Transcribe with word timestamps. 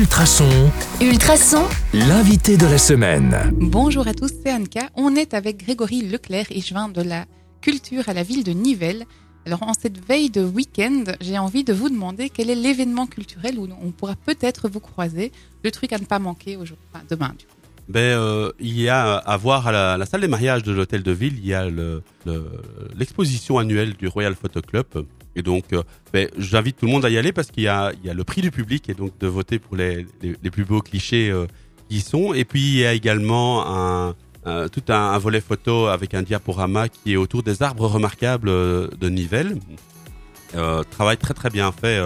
Ultrason, 0.00 0.70
Ultrason, 1.00 1.64
l'invité 1.94 2.58
de 2.58 2.66
la 2.66 2.76
semaine. 2.76 3.34
Bonjour 3.56 4.06
à 4.06 4.12
tous, 4.12 4.30
c'est 4.44 4.52
Anka. 4.52 4.90
On 4.94 5.16
est 5.16 5.32
avec 5.32 5.56
Grégory 5.64 6.02
Leclerc, 6.02 6.48
échevin 6.50 6.88
de 6.90 7.00
la 7.00 7.24
culture 7.62 8.06
à 8.06 8.12
la 8.12 8.22
ville 8.22 8.44
de 8.44 8.52
Nivelles. 8.52 9.06
Alors, 9.46 9.62
en 9.62 9.72
cette 9.72 9.96
veille 10.06 10.28
de 10.28 10.42
week-end, 10.44 11.04
j'ai 11.22 11.38
envie 11.38 11.64
de 11.64 11.72
vous 11.72 11.88
demander 11.88 12.28
quel 12.28 12.50
est 12.50 12.54
l'événement 12.54 13.06
culturel 13.06 13.58
où 13.58 13.66
on 13.82 13.90
pourra 13.90 14.16
peut-être 14.16 14.68
vous 14.68 14.80
croiser, 14.80 15.32
le 15.64 15.70
truc 15.70 15.94
à 15.94 15.98
ne 15.98 16.04
pas 16.04 16.18
manquer 16.18 16.56
aujourd'hui, 16.56 16.84
enfin, 16.92 17.02
demain. 17.08 17.30
Du 17.38 17.46
coup. 17.46 17.52
Ben, 17.88 18.00
euh, 18.00 18.52
il 18.60 18.78
y 18.78 18.90
a 18.90 19.14
à 19.16 19.36
voir 19.38 19.66
à 19.66 19.72
la, 19.72 19.96
la 19.96 20.04
salle 20.04 20.20
des 20.20 20.28
mariages 20.28 20.62
de 20.62 20.72
l'hôtel 20.72 21.02
de 21.04 21.12
ville, 21.12 21.38
il 21.38 21.46
y 21.46 21.54
a 21.54 21.70
le- 21.70 22.02
le- 22.26 22.50
l'exposition 22.98 23.56
annuelle 23.58 23.94
du 23.94 24.08
Royal 24.08 24.34
Photo 24.34 24.60
Club. 24.60 25.06
Et 25.36 25.42
donc, 25.42 25.72
euh, 25.72 25.82
ben, 26.12 26.28
j'invite 26.38 26.78
tout 26.78 26.86
le 26.86 26.92
monde 26.92 27.04
à 27.04 27.10
y 27.10 27.18
aller 27.18 27.30
parce 27.30 27.50
qu'il 27.50 27.62
y 27.62 27.68
a, 27.68 27.92
le 28.02 28.24
prix 28.24 28.40
du 28.40 28.50
public 28.50 28.88
et 28.88 28.94
donc 28.94 29.16
de 29.20 29.26
voter 29.26 29.58
pour 29.58 29.76
les, 29.76 30.06
plus 30.50 30.64
beaux 30.64 30.80
clichés 30.80 31.30
euh, 31.30 31.46
qui 31.90 32.00
sont. 32.00 32.32
Et 32.32 32.44
puis, 32.44 32.60
il 32.60 32.78
y 32.78 32.86
a 32.86 32.94
également 32.94 34.14
tout 34.72 34.82
un, 34.88 35.18
volet 35.18 35.42
photo 35.42 35.86
avec 35.86 36.14
un 36.14 36.22
diaporama 36.22 36.88
qui 36.88 37.12
est 37.12 37.16
autour 37.16 37.42
des 37.42 37.62
arbres 37.62 37.86
remarquables 37.86 38.48
euh, 38.48 38.88
de 38.98 39.08
Nivelles. 39.08 39.58
Travail 40.90 41.18
très 41.18 41.34
très 41.34 41.50
bien 41.50 41.70
fait. 41.70 42.02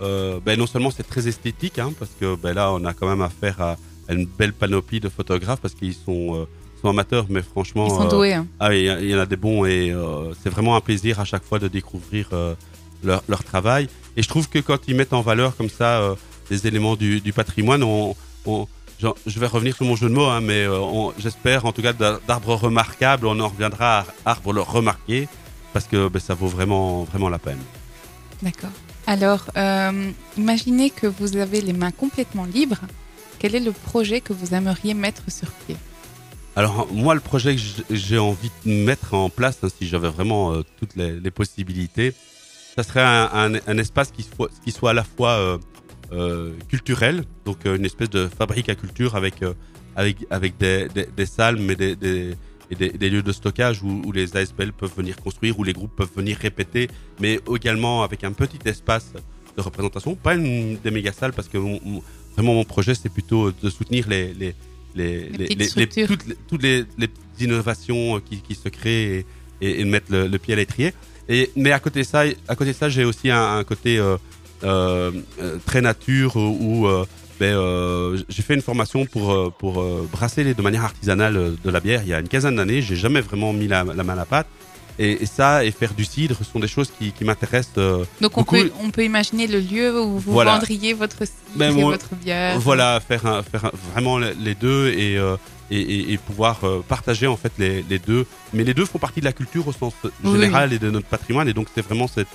ben, 0.00 0.58
non 0.58 0.66
seulement 0.66 0.90
c'est 0.90 1.08
très 1.08 1.28
esthétique, 1.28 1.78
hein, 1.78 1.94
parce 1.98 2.10
que 2.20 2.36
ben, 2.36 2.52
là 2.52 2.70
on 2.72 2.84
a 2.84 2.92
quand 2.92 3.08
même 3.08 3.22
affaire 3.22 3.58
à, 3.62 3.76
une 4.10 4.26
belle 4.26 4.52
panoplie 4.52 5.00
de 5.00 5.08
photographes 5.08 5.60
parce 5.60 5.74
qu'ils 5.74 5.94
sont, 5.94 6.46
sont 6.86 6.90
amateurs, 6.90 7.26
mais 7.28 7.42
franchement, 7.42 7.86
Ils 7.86 7.90
sont 7.90 8.06
euh, 8.06 8.10
doués. 8.10 8.34
hein. 8.34 8.46
ah 8.60 8.68
oui, 8.70 8.88
il 9.00 9.10
y 9.10 9.14
en 9.14 9.18
a 9.18 9.26
des 9.26 9.36
bons 9.36 9.64
et 9.64 9.90
euh, 9.90 10.32
c'est 10.42 10.50
vraiment 10.50 10.76
un 10.76 10.80
plaisir 10.80 11.20
à 11.20 11.24
chaque 11.24 11.44
fois 11.44 11.58
de 11.58 11.68
découvrir 11.68 12.28
euh, 12.32 12.54
leur, 13.04 13.22
leur 13.28 13.42
travail. 13.44 13.88
Et 14.16 14.22
je 14.22 14.28
trouve 14.28 14.48
que 14.48 14.58
quand 14.60 14.78
ils 14.88 14.94
mettent 14.94 15.12
en 15.12 15.20
valeur 15.22 15.56
comme 15.56 15.68
ça 15.68 16.00
euh, 16.00 16.14
des 16.50 16.66
éléments 16.66 16.96
du, 16.96 17.20
du 17.20 17.32
patrimoine, 17.32 17.82
on, 17.82 18.14
je 19.00 19.38
vais 19.40 19.46
revenir 19.46 19.76
sur 19.76 19.84
mon 19.84 19.96
jeu 19.96 20.08
de 20.08 20.14
mots, 20.14 20.26
hein, 20.26 20.40
mais 20.40 20.64
euh, 20.64 21.10
j'espère 21.18 21.66
en 21.66 21.72
tout 21.72 21.82
cas 21.82 21.92
d'a- 21.92 22.18
d'arbres 22.26 22.54
remarquables, 22.54 23.26
on 23.26 23.38
en 23.40 23.48
reviendra 23.48 24.00
à 24.00 24.06
arbres 24.32 24.58
remarqués 24.60 25.28
parce 25.72 25.86
que 25.86 26.08
ben, 26.08 26.18
ça 26.20 26.34
vaut 26.34 26.46
vraiment, 26.46 27.04
vraiment 27.04 27.28
la 27.28 27.38
peine. 27.38 27.58
D'accord. 28.42 28.70
Alors, 29.06 29.42
euh, 29.56 30.10
imaginez 30.38 30.90
que 30.90 31.06
vous 31.06 31.36
avez 31.36 31.60
les 31.60 31.72
mains 31.72 31.90
complètement 31.90 32.44
libres. 32.44 32.80
Quel 33.38 33.54
est 33.54 33.60
le 33.60 33.72
projet 33.72 34.20
que 34.22 34.32
vous 34.32 34.54
aimeriez 34.54 34.94
mettre 34.94 35.22
sur 35.30 35.48
pied? 35.66 35.76
Alors 36.56 36.88
moi, 36.90 37.14
le 37.14 37.20
projet 37.20 37.54
que 37.54 37.60
j'ai 37.90 38.18
envie 38.18 38.50
de 38.64 38.70
mettre 38.70 39.12
en 39.12 39.28
place, 39.28 39.58
hein, 39.62 39.68
si 39.68 39.86
j'avais 39.86 40.08
vraiment 40.08 40.54
euh, 40.54 40.62
toutes 40.80 40.96
les, 40.96 41.30
possibilités, 41.30 42.14
ça 42.74 42.82
serait 42.82 43.02
un, 43.02 43.78
espace 43.78 44.10
qui 44.10 44.22
soit, 44.22 44.48
qui 44.64 44.72
soit 44.72 44.90
à 44.90 44.94
la 44.94 45.04
fois 45.04 45.32
euh, 45.32 45.58
euh, 46.12 46.54
culturel, 46.68 47.24
donc 47.44 47.66
une 47.66 47.84
espèce 47.84 48.08
de 48.08 48.26
fabrique 48.26 48.70
à 48.70 48.74
culture 48.74 49.16
avec 49.16 49.44
avec 49.96 50.56
des, 50.58 51.26
salles, 51.26 51.56
mais 51.56 51.74
des, 51.74 51.94
des, 51.94 52.34
et 52.70 52.74
des, 52.74 53.10
lieux 53.10 53.22
de 53.22 53.32
stockage 53.32 53.82
où, 53.82 54.10
les 54.12 54.34
ASBL 54.34 54.72
peuvent 54.72 54.94
venir 54.96 55.16
construire, 55.16 55.58
où 55.58 55.64
les 55.64 55.74
groupes 55.74 55.94
peuvent 55.94 56.14
venir 56.16 56.38
répéter, 56.38 56.88
mais 57.20 57.38
également 57.54 58.02
avec 58.02 58.24
un 58.24 58.32
petit 58.32 58.58
espace 58.64 59.12
de 59.56 59.60
représentation, 59.62 60.14
pas 60.14 60.34
une 60.34 60.78
des 60.78 60.90
méga 60.90 61.12
salles, 61.12 61.34
parce 61.34 61.48
que 61.48 61.58
vraiment 61.58 62.54
mon 62.54 62.64
projet 62.64 62.94
c'est 62.94 63.10
plutôt 63.10 63.52
de 63.52 63.70
soutenir 63.70 64.08
les 64.08 64.54
les, 64.96 65.28
Les 65.30 65.68
toutes 65.68 66.26
les, 66.26 66.34
toutes 66.48 66.62
les, 66.62 66.84
les 66.98 67.08
petites 67.08 67.40
innovations 67.40 68.20
qui, 68.20 68.40
qui 68.40 68.54
se 68.54 68.68
créent 68.68 69.24
et, 69.60 69.80
et, 69.80 69.84
mettre 69.84 70.10
le, 70.10 70.26
le 70.26 70.38
pied 70.38 70.54
à 70.54 70.56
l'étrier. 70.56 70.92
Et 71.28 71.50
mais 71.56 71.72
à 71.72 71.80
côté 71.80 72.00
de 72.00 72.06
ça, 72.06 72.24
à 72.48 72.56
côté 72.56 72.70
de 72.72 72.76
ça, 72.76 72.88
j'ai 72.88 73.04
aussi 73.04 73.30
un, 73.30 73.56
un 73.58 73.64
côté 73.64 73.98
euh, 73.98 74.16
euh, 74.64 75.10
euh, 75.40 75.58
très 75.66 75.80
nature 75.80 76.36
où, 76.36 76.56
où, 76.60 76.86
euh, 76.86 77.04
ben, 77.40 77.54
euh, 77.54 78.18
j'ai 78.28 78.42
fait 78.42 78.54
une 78.54 78.62
formation 78.62 79.04
pour 79.06 79.32
euh, 79.32 79.52
pour 79.58 79.80
euh, 79.80 80.08
brasser 80.10 80.54
de 80.54 80.62
manière 80.62 80.84
artisanale 80.84 81.36
euh, 81.36 81.50
de 81.62 81.70
la 81.70 81.80
bière 81.80 82.00
il 82.02 82.08
y 82.08 82.14
a 82.14 82.20
une 82.20 82.28
quinzaine 82.28 82.56
d'années. 82.56 82.80
J'ai 82.80 82.96
jamais 82.96 83.20
vraiment 83.20 83.52
mis 83.52 83.68
la, 83.68 83.84
la 83.84 84.04
main 84.04 84.14
à 84.14 84.16
la 84.16 84.24
pâte. 84.24 84.46
Et, 84.98 85.22
et 85.22 85.26
ça 85.26 85.64
et 85.64 85.70
faire 85.72 85.92
du 85.94 86.04
cidre 86.04 86.36
sont 86.50 86.58
des 86.58 86.68
choses 86.68 86.90
qui, 86.98 87.12
qui 87.12 87.24
m'intéressent. 87.24 87.74
euh, 87.78 88.04
Donc, 88.20 88.38
on 88.38 88.44
peut, 88.44 88.70
on 88.82 88.90
peut 88.90 89.04
imaginer 89.04 89.46
le 89.46 89.60
lieu 89.60 90.00
où 90.00 90.18
vous 90.18 90.32
Voilà. 90.32 90.52
vendriez 90.52 90.94
votre 90.94 91.24
cidre 91.26 91.36
Ben, 91.54 91.76
et 91.76 91.82
votre 91.82 92.14
bière. 92.14 92.58
Voilà, 92.60 93.00
faire, 93.06 93.26
un- 93.26 93.42
faire 93.42 93.66
un- 93.66 93.72
vraiment 93.92 94.18
les 94.18 94.54
deux 94.54 94.88
et, 94.88 95.18
euh, 95.18 95.36
et, 95.70 95.80
et- 95.80 96.12
et 96.12 96.16
pouvoir 96.18 96.60
euh, 96.64 96.80
partager 96.88 97.26
en 97.26 97.36
fait 97.36 97.52
les, 97.58 97.82
les 97.88 97.98
deux. 97.98 98.24
Mais 98.54 98.64
les 98.64 98.72
deux 98.72 98.86
font 98.86 98.98
partie 98.98 99.20
de 99.20 99.26
la 99.26 99.32
culture 99.34 99.68
au 99.68 99.72
sens 99.72 99.92
Oui, 100.24 100.32
général 100.32 100.72
et 100.72 100.78
de 100.78 100.90
notre 100.90 101.08
patrimoine 101.08 101.48
et 101.48 101.52
donc 101.52 101.66
c'est 101.74 101.82
vraiment 101.82 102.08
cette 102.08 102.28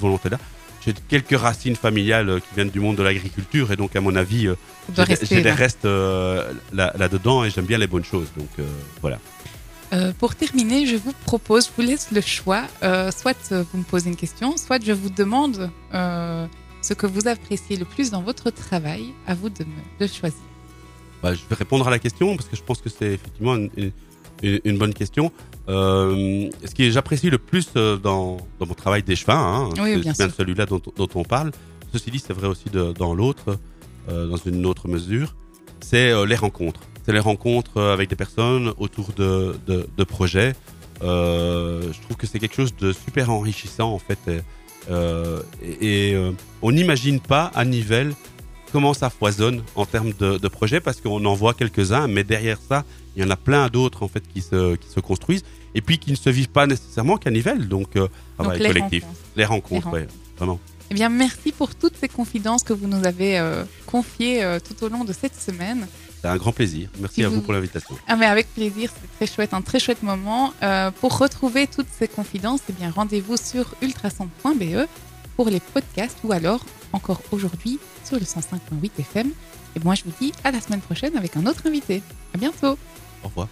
volonté-là. 0.00 0.38
J'ai 0.84 0.94
quelques 1.08 1.38
racines 1.38 1.76
familiales 1.76 2.28
euh, 2.30 2.38
qui 2.40 2.54
viennent 2.54 2.70
du 2.70 2.80
monde 2.80 2.96
de 2.96 3.02
l'agriculture 3.02 3.70
et 3.72 3.76
donc 3.76 3.94
à 3.94 4.00
mon 4.00 4.16
avis, 4.16 4.48
j'ai 5.30 5.42
des- 5.42 5.50
restes 5.52 5.84
euh, 5.84 6.50
là- 6.72 6.92
là-dedans 6.98 7.44
et 7.44 7.50
j'aime 7.50 7.66
bien 7.66 7.78
les 7.78 7.86
bonnes 7.86 8.04
choses. 8.04 8.28
Donc 8.36 8.48
euh, 8.58 8.64
voilà. 9.02 9.18
Euh, 9.92 10.12
pour 10.18 10.34
terminer, 10.34 10.86
je 10.86 10.96
vous 10.96 11.12
propose, 11.24 11.66
je 11.66 11.70
vous 11.76 11.88
laisse 11.88 12.10
le 12.12 12.20
choix. 12.20 12.64
Euh, 12.82 13.10
soit 13.10 13.36
euh, 13.52 13.64
vous 13.72 13.78
me 13.78 13.84
posez 13.84 14.08
une 14.10 14.16
question, 14.16 14.56
soit 14.56 14.82
je 14.84 14.92
vous 14.92 15.08
demande 15.10 15.70
euh, 15.94 16.46
ce 16.82 16.92
que 16.94 17.06
vous 17.06 17.26
appréciez 17.26 17.76
le 17.76 17.84
plus 17.84 18.10
dans 18.10 18.22
votre 18.22 18.50
travail. 18.50 19.06
À 19.26 19.34
vous 19.34 19.48
de, 19.48 19.64
me, 19.64 20.06
de 20.06 20.06
choisir. 20.12 20.38
Bah, 21.22 21.34
je 21.34 21.40
vais 21.48 21.54
répondre 21.56 21.86
à 21.88 21.90
la 21.90 21.98
question 21.98 22.36
parce 22.36 22.48
que 22.48 22.56
je 22.56 22.62
pense 22.62 22.80
que 22.80 22.88
c'est 22.90 23.12
effectivement 23.12 23.56
une, 23.56 23.70
une- 23.76 23.92
une 24.64 24.78
bonne 24.78 24.94
question. 24.94 25.32
Ce 25.66 26.74
que 26.74 26.90
j'apprécie 26.90 27.28
le 27.28 27.38
plus 27.38 27.72
dans, 27.72 28.36
dans 28.60 28.66
mon 28.66 28.74
travail 28.74 29.02
d'échevin, 29.02 29.34
hein, 29.36 29.68
Oui, 29.82 30.00
c'est 30.04 30.12
bien 30.12 30.28
celui-là 30.30 30.64
dont, 30.66 30.80
dont 30.96 31.08
on 31.16 31.24
parle. 31.24 31.50
Ceci 31.92 32.10
dit, 32.12 32.22
c'est 32.24 32.32
vrai 32.34 32.46
aussi 32.46 32.70
de- 32.70 32.92
dans 32.92 33.14
l'autre, 33.14 33.58
dans 34.08 34.36
une 34.36 34.64
autre 34.64 34.86
mesure, 34.88 35.34
c'est 35.80 36.24
les 36.26 36.36
rencontres. 36.36 36.80
C'est 37.08 37.14
les 37.14 37.20
rencontres 37.20 37.78
euh, 37.78 37.94
avec 37.94 38.10
des 38.10 38.16
personnes 38.16 38.74
autour 38.76 39.14
de, 39.16 39.56
de, 39.66 39.88
de 39.96 40.04
projets. 40.04 40.54
Euh, 41.02 41.90
je 41.90 42.02
trouve 42.02 42.18
que 42.18 42.26
c'est 42.26 42.38
quelque 42.38 42.54
chose 42.54 42.76
de 42.76 42.92
super 42.92 43.30
enrichissant 43.30 43.90
en 43.94 43.98
fait. 43.98 44.18
Et, 44.28 44.40
euh, 44.90 45.40
et- 45.62 46.10
et, 46.10 46.32
on 46.60 46.70
n'imagine 46.70 47.18
pas 47.18 47.50
à 47.54 47.64
Nivelles 47.64 48.12
comment 48.72 48.92
ça 48.92 49.08
foisonne 49.08 49.62
en 49.74 49.86
termes 49.86 50.12
de, 50.18 50.36
de 50.36 50.48
projets 50.48 50.80
parce 50.80 51.00
qu'on 51.00 51.24
en 51.24 51.32
voit 51.32 51.54
quelques-uns, 51.54 52.08
mais 52.08 52.24
derrière 52.24 52.58
ça, 52.60 52.84
il 53.16 53.22
y 53.22 53.26
en 53.26 53.30
a 53.30 53.36
plein 53.36 53.68
d'autres 53.68 54.02
en 54.02 54.08
fait 54.08 54.22
qui 54.28 54.42
se, 54.42 54.76
qui 54.76 54.88
se 54.90 55.00
construisent 55.00 55.44
et 55.74 55.80
puis 55.80 55.98
qui 55.98 56.10
ne 56.10 56.16
se 56.16 56.28
vivent 56.28 56.50
pas 56.50 56.66
nécessairement 56.66 57.16
qu'à 57.16 57.30
Nivelles. 57.30 57.68
Donc, 57.68 57.96
euh, 57.96 58.06
travail 58.36 58.58
Donc, 58.58 58.66
les 58.68 58.74
collectif, 58.74 59.02
rencontres. 59.04 59.20
les 59.36 59.44
rencontres, 59.46 59.86
Les 59.86 59.92
ouais, 59.94 60.00
rencontres. 60.00 60.14
vraiment. 60.36 60.60
Eh 60.90 60.94
bien, 60.94 61.08
merci 61.08 61.52
pour 61.52 61.74
toutes 61.74 61.96
ces 61.96 62.08
confidences 62.08 62.62
que 62.64 62.74
vous 62.74 62.86
nous 62.86 63.06
avez 63.06 63.38
euh, 63.38 63.64
confiées 63.86 64.44
euh, 64.44 64.58
tout 64.58 64.84
au 64.84 64.90
long 64.90 65.04
de 65.04 65.14
cette 65.14 65.34
semaine. 65.34 65.86
C'est 66.20 66.28
un 66.28 66.36
grand 66.36 66.52
plaisir. 66.52 66.88
Merci 67.00 67.22
à 67.24 67.28
vous- 67.28 67.36
vous 67.36 67.40
pour 67.42 67.52
l'invitation. 67.52 67.96
Ah, 68.08 68.16
mais 68.16 68.26
avec 68.26 68.52
plaisir, 68.54 68.90
c'est 68.92 69.16
très 69.26 69.32
chouette, 69.34 69.54
un 69.54 69.62
très 69.62 69.78
chouette 69.78 70.02
moment. 70.02 70.52
Euh, 70.62 70.90
pour 70.90 71.16
retrouver 71.18 71.66
toutes 71.68 71.86
ces 71.96 72.08
confidences, 72.08 72.60
eh 72.68 72.72
bien, 72.72 72.90
rendez-vous 72.90 73.36
sur 73.36 73.74
ultrason.be 73.82 74.86
pour 75.36 75.48
les 75.48 75.60
podcasts 75.60 76.18
ou 76.24 76.32
alors, 76.32 76.60
encore 76.92 77.22
aujourd'hui, 77.30 77.78
sur 78.04 78.16
le 78.18 78.24
105.8 78.24 78.90
FM. 78.98 79.30
Et 79.76 79.80
moi, 79.84 79.94
je 79.94 80.02
vous 80.04 80.12
dis 80.20 80.32
à 80.42 80.50
la 80.50 80.60
semaine 80.60 80.80
prochaine 80.80 81.16
avec 81.16 81.36
un 81.36 81.46
autre 81.46 81.66
invité. 81.66 82.02
À 82.34 82.38
bientôt! 82.38 82.76
Au 83.22 83.28
revoir. 83.28 83.48